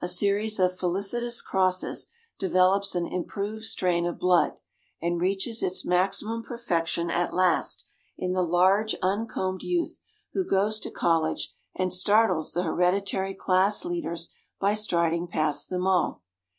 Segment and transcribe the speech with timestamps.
[0.00, 2.06] A series of felicitous crosses
[2.38, 4.52] develops an improved strain of blood,
[5.02, 7.84] and reaches its maximum perfection at last
[8.16, 10.00] in the large uncombed youth
[10.32, 16.22] who goes to college and startles the hereditary class leaders by striding past them all.